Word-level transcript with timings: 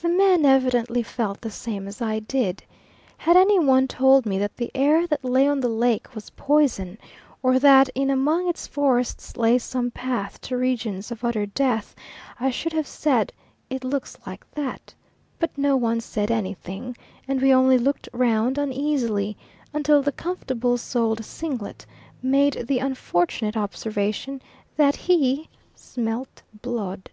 The 0.00 0.08
men 0.08 0.46
evidently 0.46 1.02
felt 1.02 1.42
the 1.42 1.50
same 1.50 1.86
as 1.86 2.00
I 2.00 2.20
did. 2.20 2.62
Had 3.18 3.36
any 3.36 3.58
one 3.58 3.86
told 3.88 4.24
me 4.24 4.38
that 4.38 4.56
the 4.56 4.70
air 4.74 5.06
that 5.06 5.22
lay 5.22 5.46
on 5.46 5.60
the 5.60 5.68
lake 5.68 6.14
was 6.14 6.30
poison, 6.30 6.96
or 7.42 7.58
that 7.58 7.90
in 7.94 8.08
among 8.08 8.48
its 8.48 8.66
forests 8.66 9.36
lay 9.36 9.58
some 9.58 9.90
path 9.90 10.40
to 10.44 10.56
regions 10.56 11.10
of 11.10 11.22
utter 11.24 11.44
death, 11.44 11.94
I 12.40 12.48
should 12.50 12.72
have 12.72 12.86
said 12.86 13.34
"It 13.68 13.84
looks 13.84 14.16
like 14.26 14.50
that"; 14.52 14.94
but 15.38 15.58
no 15.58 15.76
one 15.76 16.00
said 16.00 16.30
anything, 16.30 16.96
and 17.28 17.42
we 17.42 17.52
only 17.52 17.76
looked 17.76 18.08
round 18.14 18.56
uneasily, 18.56 19.36
until 19.74 20.00
the 20.00 20.10
comfortable 20.10 20.78
souled 20.78 21.22
Singlet 21.22 21.84
made 22.22 22.64
the 22.66 22.78
unfortunate 22.78 23.58
observation 23.58 24.40
that 24.78 24.96
he 24.96 25.50
"smelt 25.74 26.40
blood." 26.62 27.10